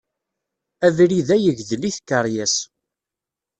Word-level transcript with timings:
Abrid-a 0.85 1.37
yegdel 1.39 1.83
i 1.89 1.91
tkeryas. 1.95 2.55